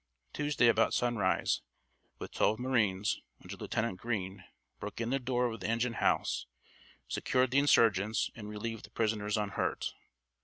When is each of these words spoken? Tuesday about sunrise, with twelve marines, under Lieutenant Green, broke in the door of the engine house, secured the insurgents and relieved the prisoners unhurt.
Tuesday 0.33 0.67
about 0.67 0.95
sunrise, 0.95 1.61
with 2.17 2.31
twelve 2.31 2.57
marines, 2.57 3.21
under 3.43 3.55
Lieutenant 3.55 3.99
Green, 3.99 4.43
broke 4.79 4.99
in 4.99 5.11
the 5.11 5.19
door 5.19 5.45
of 5.45 5.59
the 5.59 5.67
engine 5.67 5.93
house, 5.93 6.47
secured 7.07 7.51
the 7.51 7.59
insurgents 7.59 8.31
and 8.33 8.49
relieved 8.49 8.85
the 8.85 8.89
prisoners 8.89 9.37
unhurt. 9.37 9.93